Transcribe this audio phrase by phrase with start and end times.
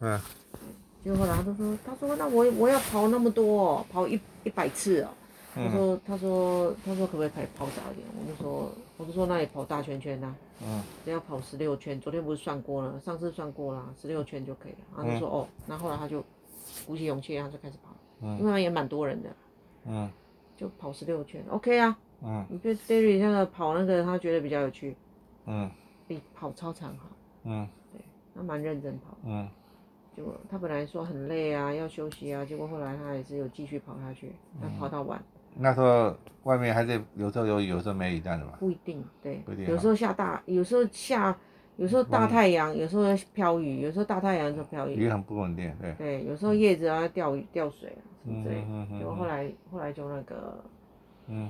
[0.00, 0.20] 嗯。
[1.04, 5.08] 结果后来他说，他说那我我要跑那么多，哦，跑一一百次哦。
[5.54, 8.06] 他说他说他说可不可以跑跑少一点？
[8.20, 10.36] 我就说我就说那你跑大圈圈呐，啊。
[10.64, 10.82] 嗯。
[11.04, 14.78] 只要跑十六圈，昨天不是算过了，上次算过了，十六圈就可以了。
[14.96, 16.22] 然后他就说哦，那后来他就
[16.86, 17.90] 鼓起勇气，然后就开始跑。
[18.20, 18.38] 嗯。
[18.38, 19.30] 因为他也蛮多人的。
[19.86, 20.08] 嗯。
[20.56, 21.96] 就跑十六圈，OK 啊。
[22.22, 22.44] 嗯。
[22.50, 24.96] 你觉得 Derry 那个跑那个他觉得比较有趣。
[25.46, 25.70] 嗯。
[26.06, 27.06] 比跑操场好。
[27.44, 27.66] 嗯。
[27.92, 28.00] 对，
[28.34, 29.16] 他蛮认真跑。
[29.24, 29.48] 嗯。
[30.18, 35.22] 结果他本来说很累啊，要休息啊，结果后来他还是有继续跑下去，他跑到晚。
[35.54, 38.54] 那时候外面还是有时候有雨，有时候没雨这样的嘛。
[38.58, 39.36] 不一定，对。
[39.46, 39.66] 不一定。
[39.66, 41.38] 有时候下大，有时候下，
[41.76, 44.94] 有时候大太阳，有时候飘雨，有时候大太阳，有时候飘雨。
[44.94, 45.92] 雨很不稳定，对。
[45.92, 48.56] 对，有时候叶子啊掉掉水啊什么之类。
[48.68, 50.64] 嗯嗯结果后来后来就那个，
[51.28, 51.48] 嗯。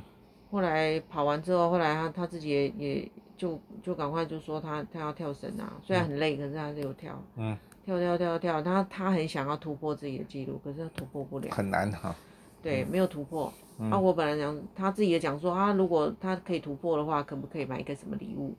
[0.50, 7.18] 后来跑完之后，后来他他自己也也就就赶快就说他他要跳绳啊，虽然很累，可是他是有跳。
[7.36, 7.56] 嗯。
[7.88, 11.48] 跳跳跳跳，他他很想要突破自己的记录，可是他突破不了。
[11.50, 12.14] 很难哈。
[12.62, 13.50] 对，没有突破。
[13.78, 18.54] 嗯、啊，我本来讲他自己也讲说啊，如果他可以突破的话，可不可以买一个什么礼物？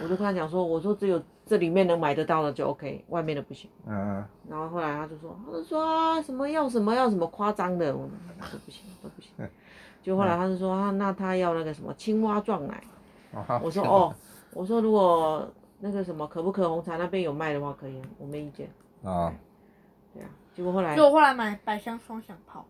[0.00, 3.68] 我就跟他讲说，我说只有这里面能买得到的就 OK，外面的不行。
[3.84, 4.24] 嗯。
[4.48, 8.08] 然后后来他就说，他就说啊，什么要什么要什么夸张的，我
[8.40, 9.32] 说不行都不行。
[10.02, 12.80] 就后来他就说啊，那他要那个什么青蛙撞奶。
[13.32, 14.14] 哦、我说哦，
[14.52, 15.48] 我说如果。
[15.80, 18.68] 那个什么可不可红茶那边有卖的话可以，我没意见。
[19.04, 19.32] 啊，
[20.12, 22.66] 对啊，结果后来，结果后来买百香双响炮，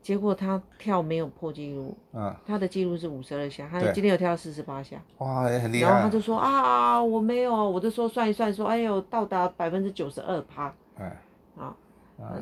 [0.00, 5.90] 结果他跳没有破纪录，嗯，他的纪录是五十二下，他今天有跳四十八下，哇，也很厉害。
[5.90, 11.20] 然后他就说啊，我没有，我就说算一算，说哎呦，到达百分之九十二趴，哎，
[11.58, 11.74] 啊，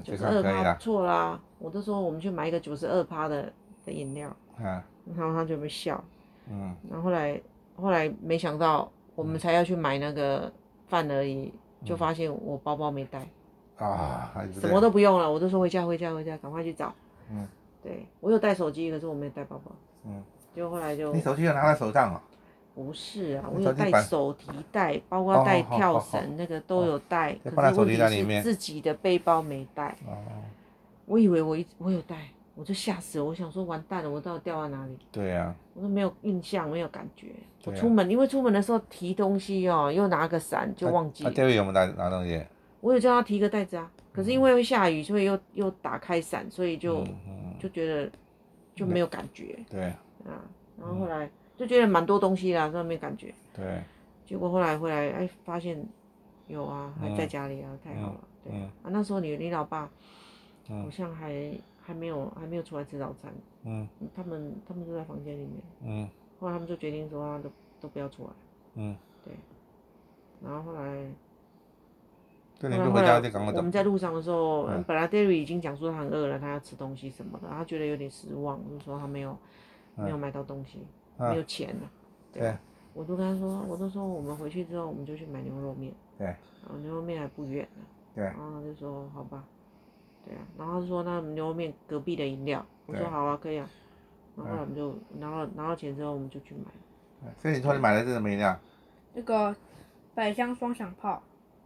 [0.04, 3.50] 九十二趴错啦，我就说我们去买一个九十二趴的
[3.86, 4.82] 的饮料，嗯，
[5.16, 6.04] 然后他就没笑，
[6.50, 7.40] 嗯，然后后来
[7.76, 8.92] 后来没想到。
[9.16, 10.52] 我们才要去买那个
[10.86, 11.52] 饭而已，
[11.84, 13.26] 就发现我包包没带，
[13.78, 16.94] 啊，什么都不用了，我就说回家回家回家，赶快去找。
[17.32, 17.48] 嗯，
[17.82, 19.72] 对，我有带手机，可是我没带包包。
[20.04, 20.22] 嗯，
[20.54, 22.20] 就后来就你手机要拿在手上哦？
[22.74, 29.96] 不是啊，我有带手提袋，包括带跳绳那个都有带，可是问题是自己的背包没带。
[30.06, 30.12] 哦，
[31.06, 32.16] 我以为我一我有带。
[32.56, 34.98] 我就吓死了，我想说完蛋了，我到底掉在哪里？
[35.12, 37.28] 对呀、啊，我都没有印象，没有感觉。
[37.66, 41.30] 我出门，啊、因为出门的时候提东西哦，又拿个伞，就忘记了。
[41.32, 42.42] 这位有没有拿拿东西？
[42.80, 48.10] 我有叫他提个袋子啊，可是因为会下雨，所以又又打开伞，所以就、嗯、就觉得
[48.74, 49.58] 就没有感觉。
[49.70, 49.84] 对。
[50.24, 50.40] 啊，
[50.80, 53.34] 然后后来就觉得蛮多东西啦，所以没感觉。
[53.54, 53.82] 对。
[54.24, 55.78] 结果后来回来，哎，发现
[56.46, 58.20] 有啊，还在家里啊，嗯、太好了。
[58.44, 58.52] 对。
[58.54, 59.90] 嗯、啊，那时候你你老爸
[60.66, 61.52] 好像还。
[61.86, 63.32] 还没有还没有出来吃早餐，
[63.62, 66.10] 嗯，他们他们都在房间里面，嗯，
[66.40, 67.48] 后来他们就决定说啊，都
[67.80, 68.30] 都不要出来，
[68.74, 69.32] 嗯，对，
[70.42, 70.80] 然后后来，
[72.60, 73.20] 后来后来
[73.54, 79.38] 我们在路上的时候，本来 Derry 已经讲说他很饿了，他要吃东西什么的，他觉得有点失望，就说他没有
[79.94, 80.80] 没有买到东西，
[81.16, 81.90] 没有钱了，
[82.32, 82.56] 对，
[82.94, 89.44] 我都跟他说，我都说我们回去之后我们就去买牛肉面，对，然后牛肉面还不远呢，对，然后他就说好吧。
[90.26, 93.68] 对啊，然后他说那牛肉面隔壁的饮料，我说好啊，可以啊。
[94.36, 97.30] 然后后来我们就拿到拿到钱之后，我们就去买。
[97.38, 98.58] 所以你说你买的是什么饮料？
[99.14, 99.54] 那个
[100.14, 101.22] 百香双响炮。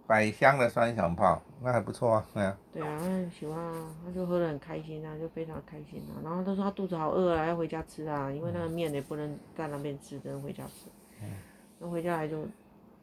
[0.06, 2.59] 百香的双响炮，那还不错啊，对啊。
[2.72, 6.19] 对啊，他很喜欢啊，他就喝得很开心啊，就非常开心啊。
[6.22, 10.88] 然后他说他肚子好饿啊，要回家吃啊，因为那个面也不能在那边吃，只能回家吃。
[11.22, 11.31] 嗯。
[11.78, 12.44] 那回家来就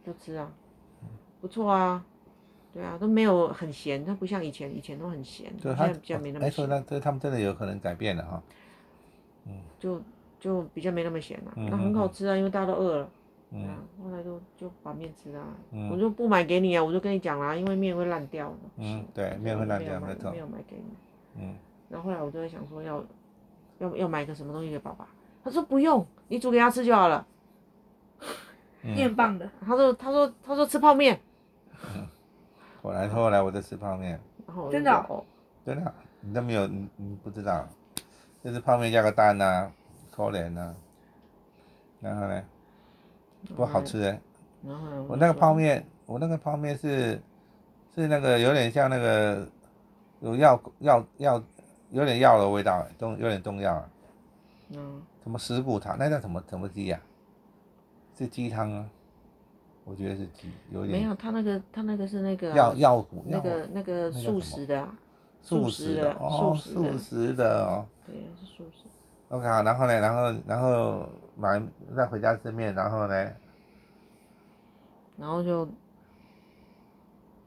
[0.05, 0.51] 就吃啊，
[1.39, 2.03] 不错啊。
[2.77, 6.47] 对啊，都没有很咸，它不像以前，以前都很咸，现在比较没那么咸。
[6.47, 8.43] 哎，说那这他们真的有可能改变了哈。
[9.47, 9.53] 嗯。
[9.79, 9.99] 就
[10.39, 13.09] 就比较没那么咸了，那很好吃啊，因为大家都饿了。
[13.49, 13.67] 嗯。
[14.03, 15.43] 后来就就把面吃啊，
[15.91, 18.57] 我就不买给你啊，我就跟你讲啦，因为面会烂掉的。
[18.75, 20.29] 嗯，对，面会烂掉，没错。
[20.29, 21.41] 没有买给你。
[21.41, 21.55] 嗯。
[21.89, 23.03] 然后后来我就在想说要
[23.79, 25.07] 要要买个什么东西给爸爸，
[25.43, 27.25] 他说不用，你煮给他吃就好了。
[28.83, 29.49] 面棒的。
[29.65, 31.19] 他说他说他说吃泡面。
[32.81, 34.19] 后来后来我在吃泡面，
[34.71, 34.91] 真的？
[35.09, 35.23] 哦，
[35.65, 37.67] 真的，你都没有你你不知道，
[38.43, 39.69] 就是泡面加个蛋呐，
[40.11, 40.73] 可怜呐，
[41.99, 42.43] 然后呢，
[43.55, 44.03] 不好吃。
[44.03, 44.21] 哎，
[45.07, 47.21] 我那个泡面，我那个泡面是
[47.95, 49.47] 是那个有点像那个
[50.21, 51.43] 有药药药
[51.91, 53.89] 有点药的味道，中有点中药啊，
[54.69, 56.99] 嗯，什么石骨汤，那叫什么什么鸡呀？
[58.17, 58.89] 是鸡汤啊。
[59.89, 64.85] 我觉得是鸡，有点没有，他那个他那个是那个药药骨那个那个素食的，
[65.41, 68.83] 素食的哦，素食的哦，对，是素食。
[69.29, 71.07] OK，好，然后呢，然后然后
[71.37, 71.61] 买
[71.95, 73.31] 再回家吃面，然后呢，
[75.17, 75.65] 然后就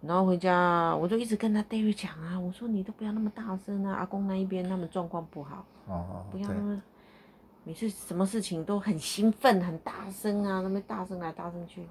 [0.00, 6.82] 然后回家我就一直跟他 David 讲啊，我说你都不要那么大声啊，阿公那一边他们状况不好，哦哦，不要那么，
[7.64, 11.86] 每次什么事情都很兴奋很大声啊，那么大声来大声去，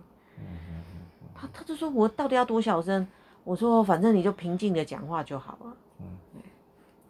[1.33, 3.07] 他他就说我到底要多小声？
[3.43, 6.41] 我说反正你就平静的讲话就好了，嗯，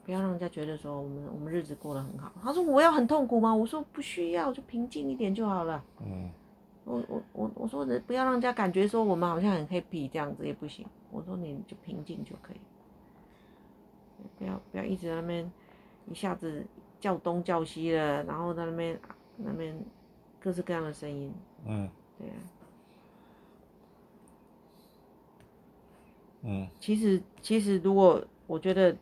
[0.06, 2.32] 不要让人家觉得说我们我们日子过得很好。
[2.42, 3.54] 他说我要很痛苦吗？
[3.54, 6.30] 我说不需要，就平静一点就好了，嗯。
[6.86, 10.84] 我我我我说的不要让人家感觉说我们好像很 happy 这样子也不行。
[11.12, 12.58] 我说你就平静就可以，
[14.40, 15.52] 不要不要一直在那边
[16.10, 16.66] 一下子
[17.00, 19.00] 叫东叫西的，然后在那边
[19.38, 19.80] 那边
[20.40, 21.32] 各式各样的声音。
[21.66, 21.88] 嗯，
[22.18, 22.34] 对啊。
[26.44, 28.96] 嗯，其实其实如果我觉得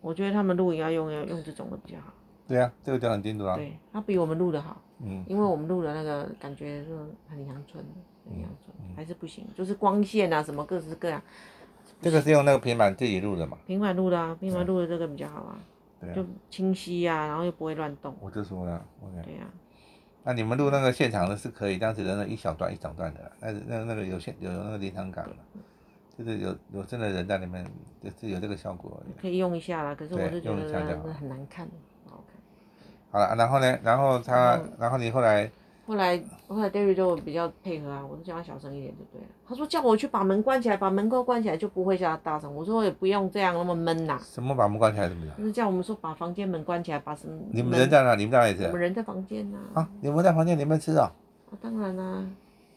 [0.00, 2.12] 我觉得他们录影要用要用这种的比较好。
[2.46, 3.56] 对啊，这个就很清楚啊。
[3.56, 4.80] 对，他比我们录的好。
[5.00, 6.96] 嗯，因为我们录的那个感觉是
[7.28, 7.84] 很阳春，
[8.24, 11.20] 很阳春，还是不行，就是光线啊什么各式各样。
[12.00, 13.58] 这个是用那个平板自己录的嘛？
[13.66, 15.58] 平板录的啊，平板录的这个比较好啊，
[16.00, 18.14] 对啊，就清晰啊，然后又不会乱动。
[18.20, 19.22] 我就说了，OK。
[19.24, 19.48] 对啊。
[20.22, 25.36] 那你们录那个现场的是可以，当时的那一小段一小段的，那那那个有现有那个临场感的，
[26.18, 27.64] 就是有有真的人在里面，
[28.02, 29.00] 就是有这个效果。
[29.20, 30.62] 可以用一下啦，可是我是觉得
[31.12, 31.68] 很难看。
[32.08, 32.36] 好看。
[33.10, 33.78] 好了，然后呢？
[33.82, 35.50] 然后他，嗯、然后你后来，
[35.86, 36.18] 后来，
[36.48, 39.26] 后来 David 就比较配合啊，我就叫他小声一点就对了。
[39.46, 42.52] 他说叫我去把门关起来，把门关关起来就不会叫他大声。
[42.54, 44.18] 我说也不用这样那么闷呐。
[44.22, 45.36] 什么把门关起来怎么样？
[45.36, 47.38] 就是叫我们说把房间门关起来，把什么？
[47.52, 48.14] 你们人在哪？
[48.14, 48.64] 你们在哪里吃？
[48.64, 49.58] 我们人在房间呐。
[49.74, 51.12] 啊，你们在房间里面吃啊？
[51.50, 52.24] 啊，当然啦。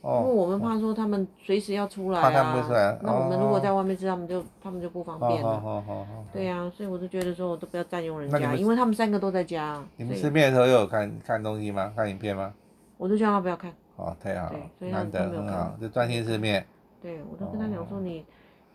[0.02, 2.98] 因为我们怕说他们随时要出来啊，怕他们出来。
[3.02, 5.84] 那我们如果在外面吃，他们就他们就不方便了。
[6.32, 9.84] 对呀，所以我就觉得说，我都不要占用人家，因为他们三个都在家。
[9.98, 11.92] 你们吃面的时候又有看看东西吗？
[11.94, 12.54] 看影片吗？
[12.98, 13.74] 我就叫他不要看。
[13.98, 16.66] 哦，太好了，难得很好，就专心吃面。
[17.02, 18.26] 对，我都跟他讲说，你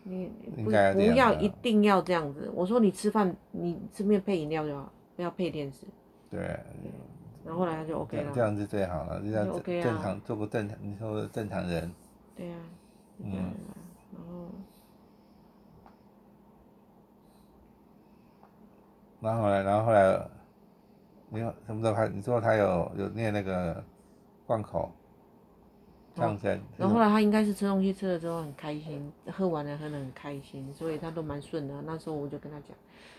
[0.03, 2.53] 你不不要一定要这样子。
[2.55, 5.87] 我说你吃饭你吃面配饮料就好，不要配电视。
[6.31, 6.61] 对。
[7.45, 11.93] 然后后来他就 OK 了，这样子最好了，就像正常做个正常，你说正常人。
[12.35, 12.57] 对呀，
[13.19, 13.53] 嗯，
[19.21, 20.29] 然后，然后后来，然后后来，
[21.29, 22.07] 你什么时候他？
[22.07, 23.85] 你说他有有念那个
[24.47, 24.91] 贯口，
[26.17, 26.61] 唱声。
[26.79, 31.83] 然后后来他应该是吃东西吃了之后很开心，喝完了喝的很开心，所以他都蛮顺的。
[31.83, 32.71] 那时候我就跟他讲，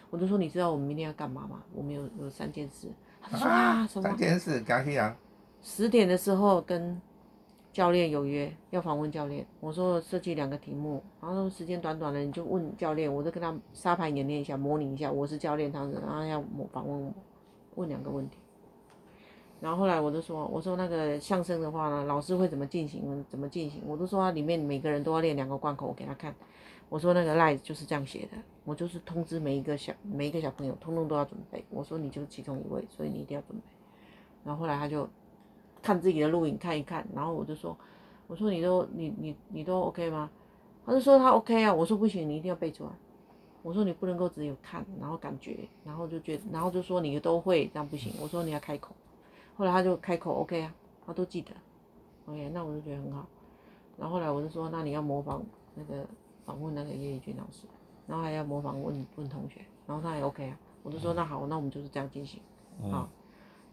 [0.10, 1.62] 我就说你知道我们明天要干嘛吗？
[1.74, 2.90] 我们有有三件事。
[3.30, 4.08] 他说啊，什么？
[4.10, 5.16] 三件事，讲起来。
[5.62, 7.00] 十点的时候跟
[7.74, 9.46] 教练有约，要访问教练。
[9.60, 13.14] 我说设计两个题目，然后时间短短的，你就问教练。
[13.14, 15.12] 我就跟他沙盘演练一下，模拟一下。
[15.12, 17.14] 我是教练，他是，然后要访问我，
[17.76, 18.38] 问两个问题。
[19.60, 23.26] 然后后来我就说，我说那个相声的话呢，老师会怎么进行？
[23.30, 23.82] 怎么进行？
[23.86, 26.34] 我都说里面每个人都要练两个贯口，我给他看。
[26.88, 31.64] 我说那个 line 就是这样写的，我就是通知每一个小每一个小朋友，通通都要准备。
[31.70, 33.64] 我说你就是其中一位，所以你一定要准备。
[34.44, 35.08] 然后后来他就
[35.82, 37.78] 看自己的录影看一看，然后我就说，
[38.26, 40.30] 我说你都你你你都 OK 吗？
[40.84, 41.74] 他就说他 OK 啊。
[41.74, 42.90] 我说不行，你一定要背出来。
[43.62, 48.12] 我说你不能够只有看，然后感觉，然后就觉得，然后就说你都会，这样不行。
[48.20, 48.96] 我说你要开口。
[49.56, 50.74] 后来他就开口 OK 啊，
[51.06, 51.52] 他都记得。
[52.26, 53.28] OK，那我就觉得很好。
[53.98, 55.44] 然后后来我就说，那你要模仿
[55.76, 56.04] 那个。
[56.46, 57.66] 访问那个叶一军老师，
[58.08, 62.42] 然后还要模仿问问同学，然后他也 OK 啊，我就说那好，那我们就是这样进行，
[62.92, 63.10] 好，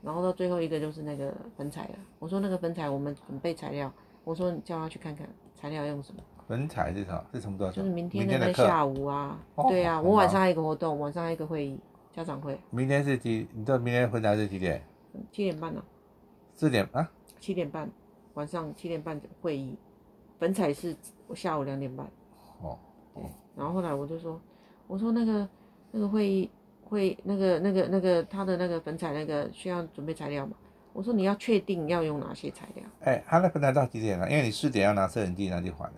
[0.02, 3.92] 然后到最后一个就是那个粉彩了，我说那个粉彩我们准备材料，
[4.24, 6.22] 我说你叫他去看看材料用什么。
[6.48, 7.24] 粉彩是啥？
[7.32, 7.76] 是什么东西？
[7.76, 11.78] 就是明天那个下午啊，对啊，我晚上还有一个活动，晚上还有一个会议，
[12.12, 12.58] 家长会。
[12.70, 13.46] 明天是几？
[13.52, 14.82] 你知道明天粉彩是几点？
[15.30, 15.82] 七点半呢。
[16.54, 17.10] 四点啊？
[17.38, 17.90] 七点半，
[18.34, 19.76] 晚上七点半会议，
[20.38, 20.96] 粉彩是
[21.34, 22.06] 下午两点半。
[22.60, 22.78] 哦，
[23.14, 23.22] 对，
[23.56, 24.40] 然后后来我就说，
[24.86, 25.48] 我说那个
[25.90, 26.50] 那个会议
[26.84, 30.52] 会那个那个那个他的那个粉彩那个需要准备材料嘛？
[30.92, 32.84] 我说你要确定要用哪些材料？
[33.00, 34.30] 哎，他那粉彩到几点了？
[34.30, 35.94] 因为你四点要拿摄影机拿去还的。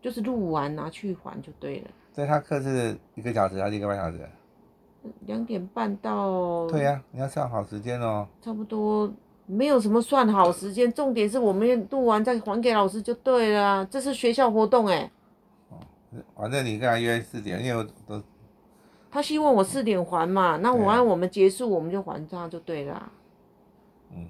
[0.00, 1.88] 就是录完拿去还就对了。
[2.12, 4.20] 所以他课是一个小时还是一个半小时？
[5.26, 6.68] 两点半到。
[6.68, 8.28] 对呀，你要算好时间哦。
[8.40, 9.12] 差不多。
[9.46, 13.84] 没有什么算好时间，重点是我们录完再还给老师就对了。
[13.86, 15.02] 这是学校活动哎。
[15.02, 15.10] 哦，
[16.34, 18.22] 反正你跟他约四点，因为我都。
[19.10, 23.12] 他希望我四点还嘛，那我按我们结束我们就还他就对了。
[24.10, 24.28] 嗯。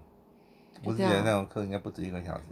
[0.84, 2.44] 我觉得那种课应该不止一个小时。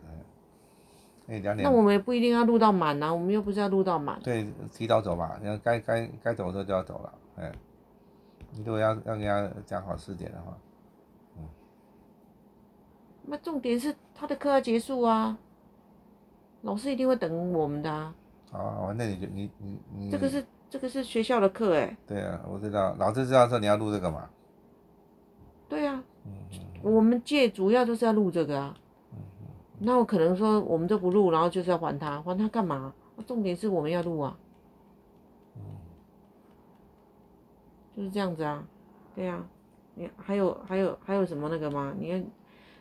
[1.28, 1.68] 哎，两点。
[1.68, 4.18] 那我们也不一定要录到满啊，我们又不是要录到满。
[4.22, 7.14] 对，提早走吧，你要该该该走的时候就要走了。
[7.36, 7.52] 哎，
[8.52, 10.56] 你如果要要跟他讲好四点的话。
[11.36, 11.44] 嗯
[13.28, 15.36] 那重点是他的课要结束啊，
[16.62, 18.14] 老师一定会等我们的啊。
[18.56, 20.10] 好啊，反正你就你你你。
[20.10, 21.96] 这个是这个是学校的课哎。
[22.06, 24.28] 对啊，我知道，老师知道说你要录这个嘛。
[25.68, 26.02] 对啊。
[26.82, 28.74] 我们借主要就是要录这个啊。
[29.78, 32.94] 那我可能说我们都不录，然后就是要还他，还他干嘛？
[33.26, 34.38] 重点是我们要录啊。
[35.56, 35.62] 嗯。
[37.94, 38.64] 就是这样子啊，
[39.14, 39.46] 对啊。
[39.94, 41.94] 你还有还有还有什么那个吗？
[41.98, 42.26] 你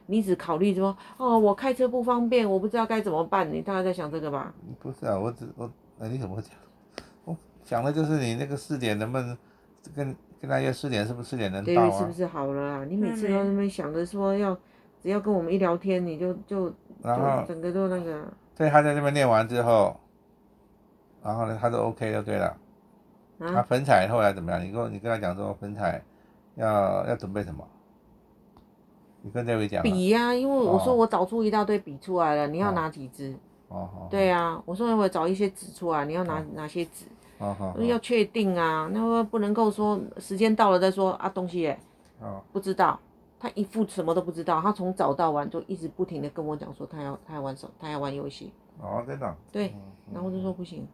[0.08, 3.52] 你只考虑说哦，我开车不方便，我不知道该怎么办。
[3.52, 4.54] 你大概在想这个吧？
[4.80, 6.52] 不是啊，我只我那你怎么会讲？
[7.24, 9.38] 我想的就是你那个四点能不能
[9.96, 11.90] 跟跟他约四点，是不是四点能到啊？
[11.90, 12.86] 对，是不是好了啊？
[12.86, 14.56] 你每次都那么想着说要
[15.02, 18.26] 只要跟我们一聊天，你就就然后整个都那个。
[18.56, 20.00] 对，他在那边练完之后，
[21.24, 22.46] 然后呢，他都 OK 就对了。
[23.40, 23.52] 啊？
[23.54, 24.64] 他粉彩后来怎么样？
[24.64, 26.02] 你跟你跟他讲说粉彩。
[26.58, 27.68] 要要准备什么？
[29.26, 29.82] 你跟这位讲。
[29.82, 33.36] 笔呀，因为我说我找出一大堆笔出来了，你要拿几支？
[33.70, 34.08] 哦哦。
[34.08, 37.06] 对呀，我说我找一些纸出来，你要拿哪些纸？
[37.40, 37.74] 哦哦。
[37.84, 41.80] 要确定啊，那不能够说时间到了再说啊，东西耶。
[42.22, 42.40] 哦。
[42.54, 43.00] 不知道，
[43.40, 48.54] 他一副什么都不知道，他从早到晚就一直不停的跟我讲说他要他要玩手，他要玩游戏。
[48.80, 49.36] 哦，真的。
[49.52, 49.74] 对，
[50.14, 50.88] 然后我就说不行，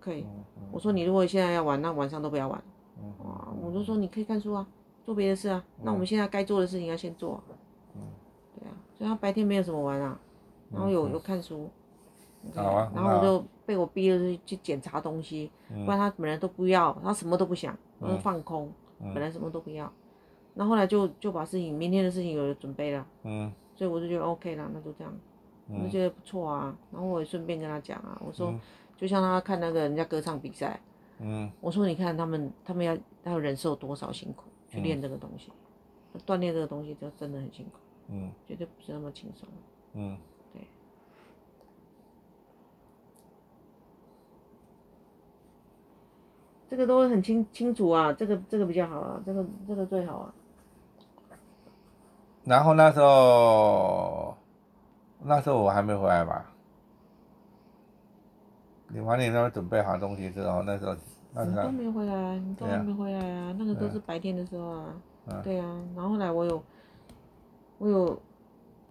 [0.00, 0.26] 可以。
[0.72, 2.60] 我说你如果现在要玩，那晚上都不要玩。
[3.24, 4.66] 哇，我就说你可以看书啊。
[5.06, 7.42] 做别的事啊，那我们现在该做的事情要先做。
[8.98, 10.18] 所以他白天没有什么玩啊，
[10.70, 11.70] 然后有有看书。
[12.54, 12.92] 好啊。
[12.94, 18.70] 然后我就被我逼着去检查东西，不然他本来都不要，他什么都不想，他就放空，
[19.14, 19.90] 本来什么都不要。
[20.54, 23.06] 那后来就就把事情明天的事情有了准备了。
[23.22, 23.52] 嗯。
[23.76, 25.14] 所以我就觉得 OK 了，那就这样，
[25.68, 26.76] 我就觉得不错啊。
[26.90, 28.52] 然后我也顺便跟他讲啊，我说
[28.96, 30.80] 就像他看那个人家歌唱比赛，
[31.20, 34.44] 嗯，我说你看他们他们要他要忍受多少辛苦。
[34.70, 35.50] 去练这个东西，
[36.26, 37.78] 锻炼这个东西就真的很辛苦，
[38.08, 39.48] 嗯，绝对不是那么轻松，
[39.92, 40.16] 嗯，
[40.52, 40.66] 对，
[46.68, 50.34] 这个都很清清楚啊，这个这个比较好啊，这个这个最好啊。
[52.44, 54.36] 然后那时候，
[55.22, 56.50] 那时候我还没回来吧？
[58.88, 60.96] 你晚点那边准备好东西之后，那时候。
[61.46, 63.54] 你都没回来，你都还没回来啊？
[63.58, 64.94] 那个都是白天的时候啊。
[65.44, 66.64] 对啊，然后后来我有，
[67.78, 68.20] 我有，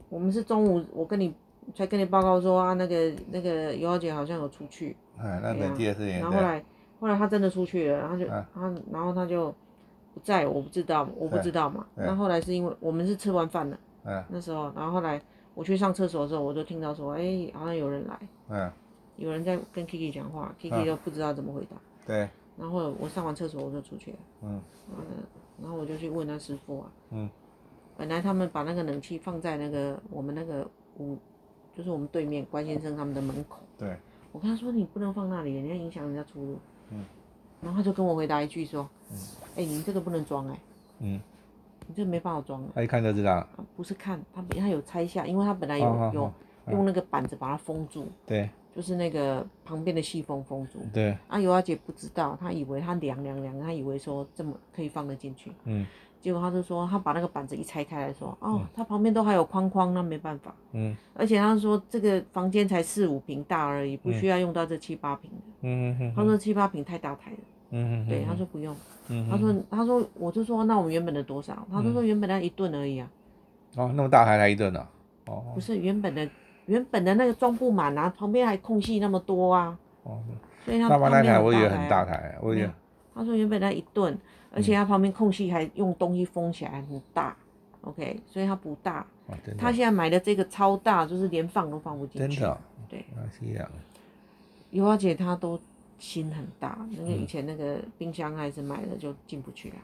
[0.09, 1.33] 我们是中午，我跟你
[1.75, 4.95] 才跟你报告说啊，那个那个尤小姐好像有出去。
[5.17, 6.07] 哎，那没第二次。
[6.07, 6.63] 然后后来，
[6.99, 9.53] 后来她真的出去了，然后就她，然后她就
[10.13, 11.85] 不在，我不知道，我不知道嘛。
[11.95, 13.79] 那后来是因为我们是吃完饭了，
[14.29, 15.21] 那时候，然后后来
[15.53, 18.71] 我去上厕所的时候，我就听到说，哎，好像有人来，嗯，
[19.17, 21.75] 有人在跟 Kiki 讲话，Kiki 都不知道怎么回答。
[22.05, 24.61] 对，然后我上完厕所我就出去了，嗯，
[25.61, 27.29] 然后我就去问他师傅啊，嗯，
[27.97, 31.17] 本来他们把那个冷气放在那个我们那个屋，
[31.75, 33.97] 就是我们对面关先生他们的门口，对，
[34.31, 36.59] 我跟他说你不能放那里，你要影响人家出入，
[36.91, 37.03] 嗯，
[37.59, 39.17] 然后他就跟我回答一句说，嗯，
[39.55, 40.59] 哎，你这个不能装哎，
[40.99, 41.19] 嗯，
[41.87, 46.33] 你这个没办法装，他一看就知道，不是看他他有拆下，因为他本来有有
[46.71, 48.49] 用那个板子把它封住，对。
[48.75, 50.77] 就是那个旁边的细缝封住。
[50.93, 51.17] 对。
[51.27, 55.51] 啊，尤小姐不知道，她以为她凉凉凉，她以为说这么可以放得进去。
[55.63, 55.83] 嗯。
[56.21, 60.53] 结果他就说，他把那个板子一拆开来说，哦，他旁边都还有框框，那没办法。
[60.73, 60.95] 嗯。
[61.13, 65.37] 而且他说这个房间才四五平大而已，不需要用到这七八平的。
[65.61, 67.37] 嗯嗯他说七八平太大台了。
[67.71, 68.09] 嗯嗯。
[68.09, 68.75] 对，他说不用。
[69.07, 69.27] 嗯。
[69.29, 71.67] 他说，他说，我就说那我们原本的多少？
[71.71, 73.09] 他就说原本的一顿而已啊。
[73.75, 74.87] 哦，那么大还来一顿呢？
[75.25, 75.43] 哦。
[75.53, 76.29] 不是原本的。
[76.67, 80.19] 原本的那个装不满啊，旁边还空隙那么多啊，哦，
[80.65, 82.69] 所以他旁边那台我以为很大台，我以为。
[83.15, 84.19] 他说原本那一吨，
[84.57, 87.35] 而且它旁边空隙还用东西封起来很大
[87.81, 89.05] ，OK，所以它不大。
[89.57, 92.39] 他现在买的这个超大，就是连放都放不进去。
[92.39, 92.57] 真的。
[92.89, 92.99] 对。
[93.31, 93.69] 是这样。
[94.71, 95.59] 尤花姐她都
[95.99, 99.75] 心很大，那个以前那个冰箱还是买了就进不去了。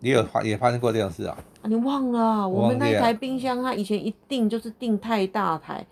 [0.00, 1.38] 也有发也发生过这种事啊？
[1.62, 2.46] 啊，你忘了？
[2.46, 5.86] 我们那一台冰箱，它以前一定就是定太大台，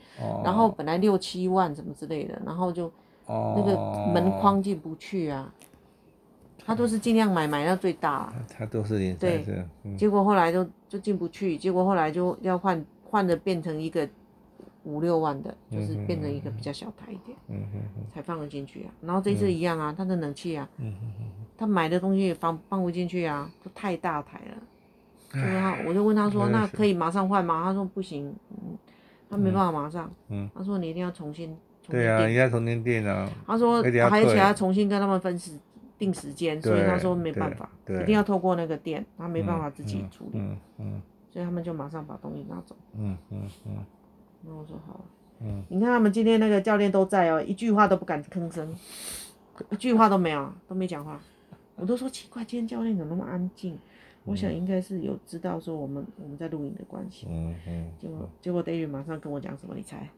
[0.45, 2.93] 然后本来六七万什么之类的，然后就
[3.27, 5.51] 那个门框进不去啊。
[6.65, 8.33] 他都是尽量买买到最大。
[8.57, 9.45] 他都是连对，
[9.97, 14.09] 结果后来就就进不去，结果后来就要换换的变成一个
[14.85, 17.37] 五六万的，就是变成一个比较小台一点，
[18.13, 18.91] 才放得进去啊。
[19.01, 20.95] 然后这次一样啊，他的冷气啊，嗯
[21.57, 24.63] 他买的东西也放放不进去啊，都太大台了。
[25.33, 28.77] 就是他，我就问他说：“那可以马上换吗？”他说：“不行，嗯，
[29.31, 31.57] 他没办法马上。”嗯，他说：“你一定要重新。”
[31.89, 33.27] 对啊，你要重新订啊。
[33.47, 33.91] 他说：“而
[34.25, 35.53] 且要重新跟他们分时
[36.03, 41.03] 定时间，所以他说没办法，一定要透过那个店，他没办法自己处理。”嗯嗯。
[41.31, 42.75] 所以他们就马上把东西拿走。
[42.95, 43.77] 嗯嗯嗯。
[44.43, 45.05] 那我说好。
[45.39, 45.63] 嗯。
[45.69, 48.75] 你看他们今天那个教练都在哦，一句话都不敢吭声，
[49.71, 51.21] 一句话都没有，都没讲话。
[51.77, 53.79] 我都说奇怪，今天教练怎么那么安静？
[54.25, 57.29] 我想应该是有知道说我们我们在录影的关系。
[57.31, 57.93] 嗯嗯。
[58.01, 59.77] 结果结果 David 马上跟我讲什么？
[59.77, 60.09] 你猜？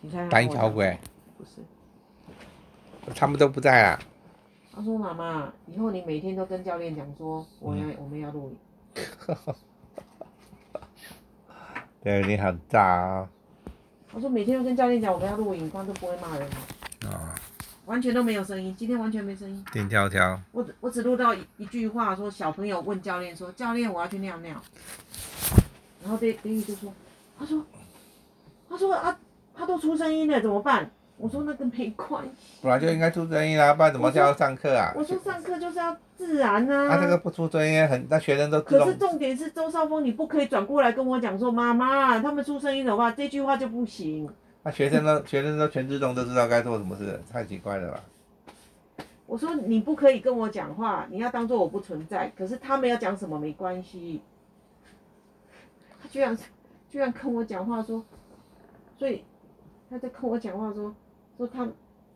[0.00, 0.28] 你猜？
[0.28, 0.98] 胆小鬼。
[1.38, 1.62] 不是。
[3.14, 3.98] 他们都不在啊。
[4.72, 8.56] 他说：“妈妈，以后你每天都跟教练讲说，我要、嗯、我们要录影。
[12.02, 13.28] ”对，你很炸啊！
[14.12, 16.56] 我说每天都跟教练讲我们要录影，他都不会骂人啊。
[17.06, 17.34] 哦。
[17.86, 19.64] 完全都没有声音，今天完全没声音。
[19.72, 20.40] 静悄悄。
[20.52, 24.54] 我我只录到一一句话，说小朋友问教练说：“教练，我要去尿尿。”
[26.02, 26.92] 然后丁丁玉就说
[27.36, 27.66] ：“他说，
[28.68, 29.18] 他说啊，
[29.52, 30.88] 他都出声音了，怎么办？”
[31.20, 32.58] 我说那个没关系。
[32.62, 34.92] 本来就应该出声音啦，不然怎么叫上课啊？
[34.96, 36.88] 我说上课就是要自然啊。
[36.88, 38.60] 他这个不出声音，很那学生都。
[38.62, 44.28] 可是重点是周少峰，你不可以转过来跟我讲说，妈妈，他们出声音的话，这句话就不行。
[44.62, 48.00] 那学生都 学生都全自动都知道该做什么事，太奇怪了吧？
[49.26, 52.32] 我说你不可以跟我讲话，你要当做我不存在。
[52.36, 54.22] 可是他们要讲什么没关系。
[56.02, 56.36] 他居然
[56.88, 58.04] 居然跟我讲话说，
[58.98, 59.22] 所以
[59.88, 60.92] 他在跟我讲话说
[61.46, 61.66] 说他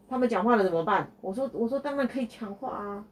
[0.07, 1.11] 他们讲话了怎么办？
[1.23, 3.04] 我说我说当然可以讲话啊，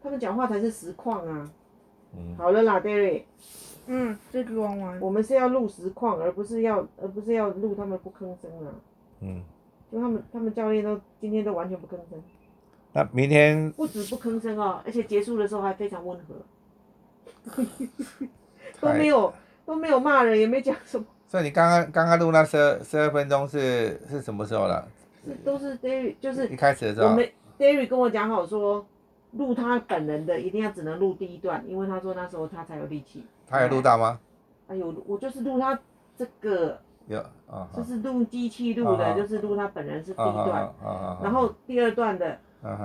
[0.00, 1.50] 他们讲话才是实况啊。
[2.16, 2.36] 嗯。
[2.36, 3.24] 好了啦，Derry。
[3.86, 5.00] 嗯，这个玩完。
[5.00, 8.70] 我们是要录实况，而不是要，而不是要录他们不吭声啊。
[9.20, 9.42] 嗯。
[9.90, 12.22] 就他们，他们教练都今天都完全不吭声。
[12.92, 13.72] 那明天。
[13.72, 16.36] 不止不吭声哦，而且结束的时候还非常温和。
[18.80, 19.32] 都没有
[19.66, 21.04] 都没有骂人，也没讲什么。
[21.30, 24.84] 所以你刚刚刚刚录那十二十二分钟是是什么时候了？
[25.24, 27.06] 是都是 David，就是一开始的时候。
[27.06, 27.24] 我们
[27.56, 28.84] David 跟我讲好说。
[29.34, 33.24] 录他本人的一定要只能录第一段，因为他说那时候他才有力气。
[33.46, 34.18] 他有录到吗？
[34.66, 35.78] 哎呦，我就是录他
[36.16, 40.68] 这个，有啊，就是录机器录的，就是录他本人是第一段，
[41.22, 42.40] 然后第二段的，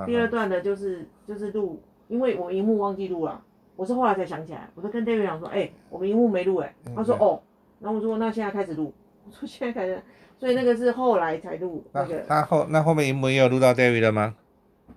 [0.05, 3.41] 第二段的就是就是录，因为我荧幕忘记录了，
[3.75, 7.41] 我是后来才想起来，我就跟 David 讲说，哎，我们荧幕没录哎，他说哦，
[7.79, 8.93] 然后我说那现在开始录，
[9.25, 10.01] 我说现在开始，
[10.39, 12.19] 所以那个是后来才录那个。
[12.21, 14.35] 他后那后面荧幕也有录到 David 的吗？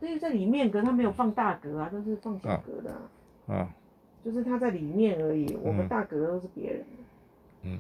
[0.01, 2.91] 对，在里面，可是他没有放大格啊，都是放小格的
[3.47, 3.57] 啊。
[3.57, 3.69] 啊。
[4.25, 6.85] 就是他在里面而已，我们大格都是别人。
[7.63, 7.79] 嗯。